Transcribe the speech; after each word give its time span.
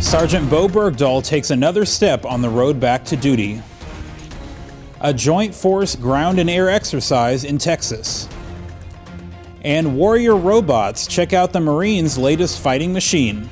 Sergeant 0.00 0.48
Bowe 0.48 0.66
Bergdahl 0.66 1.22
takes 1.22 1.50
another 1.50 1.84
step 1.84 2.24
on 2.24 2.40
the 2.40 2.48
road 2.48 2.80
back 2.80 3.04
to 3.04 3.16
duty. 3.16 3.62
A 5.02 5.12
joint 5.12 5.54
force 5.54 5.94
ground 5.94 6.40
and 6.40 6.48
air 6.48 6.70
exercise 6.70 7.44
in 7.44 7.58
Texas. 7.58 8.26
And 9.62 9.96
Warrior 9.96 10.36
Robots 10.36 11.06
check 11.06 11.34
out 11.34 11.52
the 11.52 11.60
Marines' 11.60 12.16
latest 12.16 12.60
fighting 12.60 12.94
machine. 12.94 13.48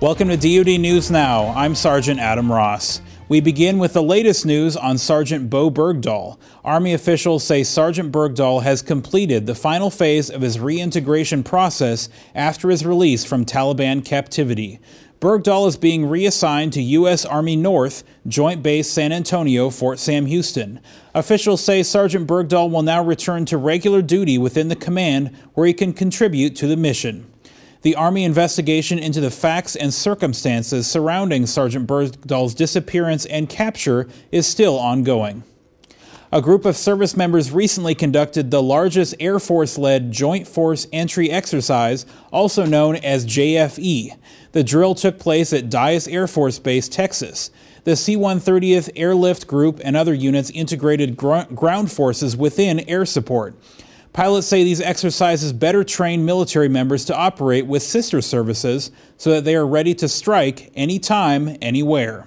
Welcome 0.00 0.28
to 0.28 0.36
DoD 0.36 0.78
News 0.78 1.10
Now. 1.10 1.48
I'm 1.56 1.74
Sergeant 1.74 2.20
Adam 2.20 2.52
Ross. 2.52 3.00
We 3.28 3.40
begin 3.42 3.78
with 3.78 3.92
the 3.92 4.02
latest 4.02 4.46
news 4.46 4.74
on 4.74 4.96
Sergeant 4.96 5.50
Bowe 5.50 5.70
Bergdahl. 5.70 6.38
Army 6.64 6.94
officials 6.94 7.44
say 7.44 7.62
Sergeant 7.62 8.10
Bergdahl 8.10 8.62
has 8.62 8.80
completed 8.80 9.44
the 9.44 9.54
final 9.54 9.90
phase 9.90 10.30
of 10.30 10.40
his 10.40 10.58
reintegration 10.58 11.44
process 11.44 12.08
after 12.34 12.70
his 12.70 12.86
release 12.86 13.26
from 13.26 13.44
Taliban 13.44 14.02
captivity. 14.02 14.80
Bergdahl 15.20 15.68
is 15.68 15.76
being 15.76 16.06
reassigned 16.06 16.72
to 16.72 16.80
U.S. 16.80 17.26
Army 17.26 17.54
North, 17.54 18.02
Joint 18.26 18.62
Base 18.62 18.88
San 18.90 19.12
Antonio, 19.12 19.68
Fort 19.68 19.98
Sam 19.98 20.24
Houston. 20.24 20.80
Officials 21.14 21.62
say 21.62 21.82
Sergeant 21.82 22.26
Bergdahl 22.26 22.70
will 22.70 22.82
now 22.82 23.04
return 23.04 23.44
to 23.44 23.58
regular 23.58 24.00
duty 24.00 24.38
within 24.38 24.68
the 24.68 24.76
command 24.76 25.36
where 25.52 25.66
he 25.66 25.74
can 25.74 25.92
contribute 25.92 26.56
to 26.56 26.66
the 26.66 26.78
mission. 26.78 27.30
The 27.82 27.94
Army 27.94 28.24
investigation 28.24 28.98
into 28.98 29.20
the 29.20 29.30
facts 29.30 29.76
and 29.76 29.94
circumstances 29.94 30.90
surrounding 30.90 31.46
Sergeant 31.46 31.86
Bergdahl's 31.86 32.54
disappearance 32.54 33.24
and 33.26 33.48
capture 33.48 34.08
is 34.32 34.48
still 34.48 34.76
ongoing. 34.76 35.44
A 36.32 36.42
group 36.42 36.66
of 36.66 36.76
service 36.76 37.16
members 37.16 37.52
recently 37.52 37.94
conducted 37.94 38.50
the 38.50 38.62
largest 38.62 39.14
Air 39.18 39.38
Force 39.38 39.78
led 39.78 40.12
Joint 40.12 40.46
Force 40.46 40.86
Entry 40.92 41.30
Exercise, 41.30 42.04
also 42.30 42.66
known 42.66 42.96
as 42.96 43.24
JFE. 43.24 44.14
The 44.52 44.64
drill 44.64 44.94
took 44.94 45.18
place 45.18 45.52
at 45.52 45.70
Dyess 45.70 46.12
Air 46.12 46.26
Force 46.26 46.58
Base, 46.58 46.88
Texas. 46.88 47.50
The 47.84 47.96
C 47.96 48.16
130th 48.16 48.90
Airlift 48.96 49.46
Group 49.46 49.80
and 49.82 49.96
other 49.96 50.12
units 50.12 50.50
integrated 50.50 51.16
gr- 51.16 51.44
ground 51.54 51.90
forces 51.92 52.36
within 52.36 52.80
air 52.80 53.06
support. 53.06 53.54
Pilots 54.18 54.48
say 54.48 54.64
these 54.64 54.80
exercises 54.80 55.52
better 55.52 55.84
train 55.84 56.24
military 56.24 56.68
members 56.68 57.04
to 57.04 57.14
operate 57.14 57.68
with 57.68 57.84
sister 57.84 58.20
services 58.20 58.90
so 59.16 59.30
that 59.30 59.44
they 59.44 59.54
are 59.54 59.64
ready 59.64 59.94
to 59.94 60.08
strike 60.08 60.72
anytime, 60.74 61.56
anywhere. 61.62 62.26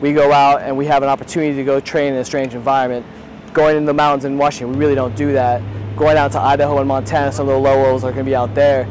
We 0.00 0.12
go 0.12 0.30
out 0.30 0.62
and 0.62 0.78
we 0.78 0.86
have 0.86 1.02
an 1.02 1.08
opportunity 1.08 1.56
to 1.56 1.64
go 1.64 1.80
train 1.80 2.12
in 2.12 2.20
a 2.20 2.24
strange 2.24 2.54
environment. 2.54 3.04
Going 3.52 3.76
in 3.76 3.84
the 3.84 3.92
mountains 3.92 4.26
in 4.26 4.38
Washington, 4.38 4.74
we 4.74 4.78
really 4.78 4.94
don't 4.94 5.16
do 5.16 5.32
that. 5.32 5.60
Going 5.96 6.16
out 6.16 6.30
to 6.30 6.38
Idaho 6.38 6.78
and 6.78 6.86
Montana, 6.86 7.32
some 7.32 7.48
of 7.48 7.54
the 7.54 7.60
lowells 7.60 8.04
are 8.04 8.12
going 8.12 8.24
to 8.24 8.30
be 8.30 8.36
out 8.36 8.54
there. 8.54 8.84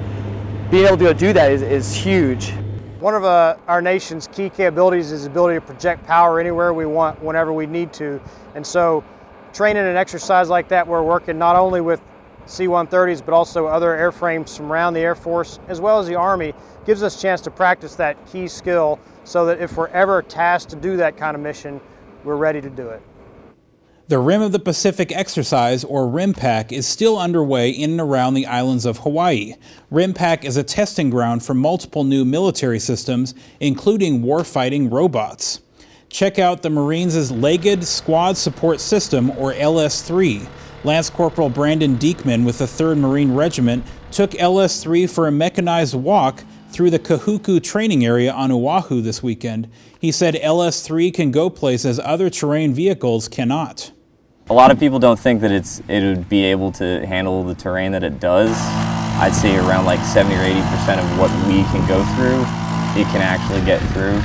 Being 0.69 0.85
able 0.85 0.97
to 0.97 1.03
go 1.05 1.13
do 1.13 1.31
that 1.31 1.49
is, 1.49 1.61
is 1.61 1.95
huge. 1.95 2.51
One 2.99 3.15
of 3.15 3.23
uh, 3.23 3.55
our 3.69 3.81
nation's 3.81 4.27
key 4.27 4.49
capabilities 4.49 5.13
is 5.13 5.23
the 5.23 5.29
ability 5.29 5.61
to 5.61 5.65
project 5.65 6.05
power 6.05 6.41
anywhere 6.41 6.73
we 6.73 6.85
want, 6.85 7.23
whenever 7.23 7.53
we 7.53 7.67
need 7.67 7.93
to. 7.93 8.19
And 8.53 8.67
so, 8.67 9.05
training 9.53 9.85
an 9.85 9.95
exercise 9.95 10.49
like 10.49 10.67
that, 10.67 10.85
we're 10.85 11.03
working 11.03 11.37
not 11.37 11.55
only 11.55 11.79
with 11.79 12.01
C-130s, 12.47 13.23
but 13.25 13.33
also 13.33 13.67
other 13.67 13.89
airframes 13.89 14.55
from 14.55 14.71
around 14.71 14.93
the 14.93 15.01
Air 15.01 15.15
Force 15.15 15.59
as 15.67 15.79
well 15.79 15.99
as 15.99 16.07
the 16.07 16.15
Army, 16.15 16.53
gives 16.85 17.03
us 17.03 17.17
a 17.17 17.21
chance 17.21 17.41
to 17.41 17.51
practice 17.51 17.95
that 17.95 18.25
key 18.27 18.47
skill 18.47 18.99
so 19.23 19.45
that 19.45 19.59
if 19.59 19.75
we're 19.77 19.87
ever 19.87 20.21
tasked 20.21 20.69
to 20.71 20.75
do 20.75 20.97
that 20.97 21.17
kind 21.17 21.35
of 21.35 21.41
mission, 21.41 21.81
we're 22.23 22.35
ready 22.35 22.61
to 22.61 22.69
do 22.69 22.89
it. 22.89 23.01
The 24.09 24.19
Rim 24.19 24.41
of 24.41 24.53
the 24.53 24.59
Pacific 24.59 25.11
exercise, 25.11 25.83
or 25.83 26.05
RIMPAC, 26.05 26.71
is 26.71 26.87
still 26.87 27.19
underway 27.19 27.69
in 27.69 27.91
and 27.91 27.99
around 27.99 28.35
the 28.35 28.45
islands 28.45 28.85
of 28.85 28.99
Hawaii. 28.99 29.55
RIMPAC 29.91 30.45
is 30.45 30.55
a 30.55 30.63
testing 30.63 31.09
ground 31.09 31.43
for 31.43 31.53
multiple 31.53 32.05
new 32.05 32.23
military 32.23 32.79
systems, 32.79 33.33
including 33.59 34.21
warfighting 34.21 34.89
robots. 34.89 35.59
Check 36.07 36.39
out 36.39 36.61
the 36.61 36.69
Marines' 36.69 37.31
Legged 37.31 37.83
Squad 37.83 38.37
Support 38.37 38.79
System, 38.79 39.29
or 39.31 39.51
LS3. 39.51 40.47
Lance 40.83 41.09
Corporal 41.09 41.49
Brandon 41.49 41.95
Diekman 41.95 42.45
with 42.45 42.59
the 42.59 42.65
3rd 42.65 42.99
Marine 42.99 43.33
Regiment 43.33 43.83
took 44.11 44.31
LS3 44.31 45.09
for 45.09 45.27
a 45.27 45.31
mechanized 45.31 45.95
walk 45.95 46.43
through 46.69 46.91
the 46.91 46.99
Kahuku 46.99 47.61
training 47.63 48.05
area 48.05 48.31
on 48.31 48.51
Oahu 48.51 49.01
this 49.01 49.23
weekend. 49.23 49.69
He 49.99 50.11
said 50.11 50.35
LS3 50.35 51.13
can 51.13 51.31
go 51.31 51.49
places 51.49 51.99
other 51.99 52.29
terrain 52.29 52.73
vehicles 52.73 53.27
cannot. 53.27 53.91
A 54.49 54.53
lot 54.53 54.71
of 54.71 54.79
people 54.79 54.99
don't 54.99 55.19
think 55.19 55.41
that 55.41 55.51
it's 55.51 55.81
it 55.89 56.03
would 56.03 56.29
be 56.29 56.43
able 56.45 56.71
to 56.73 57.05
handle 57.05 57.43
the 57.43 57.55
terrain 57.55 57.91
that 57.93 58.03
it 58.03 58.19
does. 58.19 58.55
I'd 59.19 59.33
say 59.33 59.57
around 59.57 59.85
like 59.85 59.99
70 59.99 60.35
or 60.35 60.39
80 60.39 60.61
percent 60.61 61.01
of 61.01 61.19
what 61.19 61.31
we 61.47 61.63
can 61.63 61.85
go 61.87 62.05
through, 62.15 62.41
it 63.01 63.07
can 63.11 63.21
actually 63.21 63.65
get 63.65 63.81
through. 63.91 64.21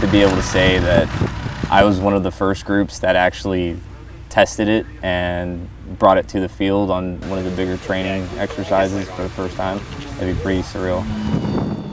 To 0.00 0.12
be 0.12 0.22
able 0.22 0.36
to 0.36 0.42
say 0.42 0.78
that 0.78 1.08
I 1.70 1.84
was 1.84 1.98
one 1.98 2.14
of 2.14 2.22
the 2.22 2.30
first 2.30 2.64
groups 2.64 3.00
that 3.00 3.16
actually 3.16 3.76
tested 4.38 4.68
it 4.68 4.86
and 5.02 5.68
brought 5.98 6.16
it 6.16 6.28
to 6.28 6.38
the 6.38 6.48
field 6.48 6.92
on 6.92 7.20
one 7.28 7.40
of 7.40 7.44
the 7.44 7.50
bigger 7.50 7.76
training 7.78 8.22
exercises 8.38 9.10
for 9.10 9.24
the 9.24 9.28
first 9.30 9.56
time. 9.56 9.80
That'd 10.16 10.36
be 10.36 10.40
pretty 10.40 10.62
surreal. 10.62 11.04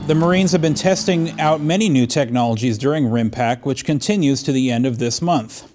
The 0.06 0.14
Marines 0.14 0.52
have 0.52 0.62
been 0.62 0.74
testing 0.74 1.40
out 1.40 1.60
many 1.60 1.88
new 1.88 2.06
technologies 2.06 2.78
during 2.78 3.06
RIMPAC, 3.06 3.64
which 3.64 3.84
continues 3.84 4.44
to 4.44 4.52
the 4.52 4.70
end 4.70 4.86
of 4.86 5.00
this 5.00 5.20
month. 5.20 5.74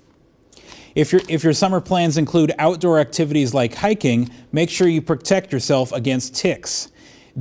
If, 0.95 1.11
your 1.11 1.19
if 1.27 1.43
your 1.43 1.51
summer 1.51 1.81
plans 1.81 2.17
include 2.17 2.53
outdoor 2.57 2.99
activities 2.99 3.53
like 3.53 3.75
hiking, 3.75 4.29
make 4.53 4.69
sure 4.69 4.87
you 4.87 5.01
protect 5.01 5.51
yourself 5.51 5.91
against 5.91 6.35
ticks. 6.35 6.89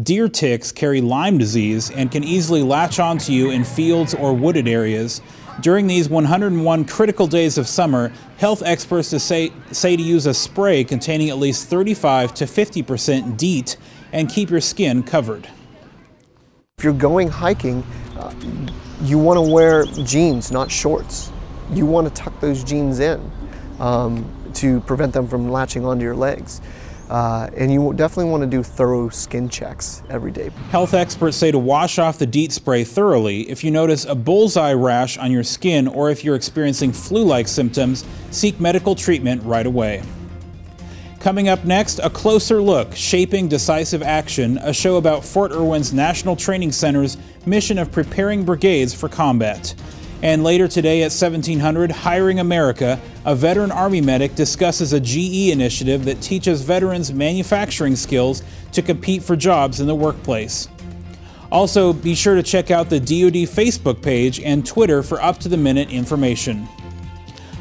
Deer 0.02 0.28
ticks 0.28 0.72
carry 0.72 1.00
Lyme 1.00 1.38
disease 1.38 1.88
and 1.88 2.10
can 2.10 2.24
easily 2.24 2.64
latch 2.64 2.98
onto 2.98 3.30
you 3.30 3.52
in 3.52 3.62
fields 3.62 4.12
or 4.12 4.34
wooded 4.34 4.66
areas, 4.66 5.22
during 5.62 5.86
these 5.86 6.08
101 6.08 6.84
critical 6.84 7.26
days 7.26 7.58
of 7.58 7.66
summer, 7.66 8.12
health 8.38 8.62
experts 8.64 9.08
say, 9.22 9.52
say 9.72 9.96
to 9.96 10.02
use 10.02 10.26
a 10.26 10.34
spray 10.34 10.84
containing 10.84 11.30
at 11.30 11.38
least 11.38 11.68
35 11.68 12.34
to 12.34 12.44
50% 12.44 13.36
DEET 13.36 13.76
and 14.12 14.28
keep 14.28 14.50
your 14.50 14.60
skin 14.60 15.02
covered. 15.02 15.48
If 16.78 16.84
you're 16.84 16.92
going 16.92 17.28
hiking, 17.28 17.82
uh, 18.16 18.34
you 19.02 19.18
want 19.18 19.36
to 19.36 19.52
wear 19.52 19.84
jeans, 19.84 20.50
not 20.50 20.70
shorts. 20.70 21.30
You 21.72 21.86
want 21.86 22.08
to 22.08 22.14
tuck 22.14 22.38
those 22.40 22.64
jeans 22.64 23.00
in 23.00 23.30
um, 23.78 24.30
to 24.54 24.80
prevent 24.80 25.12
them 25.12 25.28
from 25.28 25.50
latching 25.50 25.84
onto 25.84 26.04
your 26.04 26.16
legs. 26.16 26.60
Uh, 27.10 27.50
and 27.56 27.72
you 27.72 27.92
definitely 27.94 28.30
want 28.30 28.40
to 28.40 28.46
do 28.46 28.62
thorough 28.62 29.08
skin 29.08 29.48
checks 29.48 30.04
every 30.08 30.30
day. 30.30 30.48
Health 30.70 30.94
experts 30.94 31.36
say 31.36 31.50
to 31.50 31.58
wash 31.58 31.98
off 31.98 32.20
the 32.20 32.26
DEET 32.26 32.52
spray 32.52 32.84
thoroughly. 32.84 33.50
If 33.50 33.64
you 33.64 33.72
notice 33.72 34.04
a 34.04 34.14
bullseye 34.14 34.74
rash 34.74 35.18
on 35.18 35.32
your 35.32 35.42
skin 35.42 35.88
or 35.88 36.10
if 36.10 36.22
you're 36.22 36.36
experiencing 36.36 36.92
flu 36.92 37.24
like 37.24 37.48
symptoms, 37.48 38.04
seek 38.30 38.60
medical 38.60 38.94
treatment 38.94 39.42
right 39.42 39.66
away. 39.66 40.04
Coming 41.18 41.48
up 41.48 41.64
next, 41.64 41.98
a 41.98 42.08
closer 42.08 42.62
look, 42.62 42.94
Shaping 42.94 43.48
Decisive 43.48 44.02
Action, 44.02 44.58
a 44.58 44.72
show 44.72 44.96
about 44.96 45.24
Fort 45.24 45.50
Irwin's 45.50 45.92
National 45.92 46.36
Training 46.36 46.70
Center's 46.70 47.18
mission 47.44 47.76
of 47.78 47.90
preparing 47.90 48.44
brigades 48.44 48.94
for 48.94 49.08
combat. 49.08 49.74
And 50.22 50.44
later 50.44 50.68
today 50.68 51.00
at 51.00 51.12
1700, 51.12 51.90
Hiring 51.90 52.40
America, 52.40 53.00
a 53.24 53.34
veteran 53.34 53.72
Army 53.72 54.02
medic 54.02 54.34
discusses 54.34 54.92
a 54.92 55.00
GE 55.00 55.50
initiative 55.50 56.04
that 56.04 56.20
teaches 56.20 56.60
veterans 56.60 57.12
manufacturing 57.12 57.96
skills 57.96 58.42
to 58.72 58.82
compete 58.82 59.22
for 59.22 59.34
jobs 59.34 59.80
in 59.80 59.86
the 59.86 59.94
workplace. 59.94 60.68
Also, 61.50 61.92
be 61.92 62.14
sure 62.14 62.34
to 62.34 62.42
check 62.42 62.70
out 62.70 62.90
the 62.90 63.00
DoD 63.00 63.48
Facebook 63.48 64.02
page 64.02 64.40
and 64.40 64.64
Twitter 64.64 65.02
for 65.02 65.20
up 65.22 65.38
to 65.38 65.48
the 65.48 65.56
minute 65.56 65.90
information. 65.90 66.68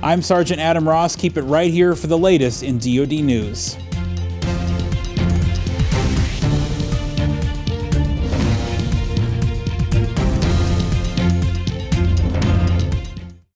I'm 0.04 0.22
Sergeant 0.22 0.60
Adam 0.60 0.88
Ross. 0.88 1.16
Keep 1.16 1.38
it 1.38 1.44
right 1.44 1.72
here 1.72 1.96
for 1.96 2.08
the 2.08 2.18
latest 2.18 2.62
in 2.62 2.78
DoD 2.78 3.24
news. 3.24 3.78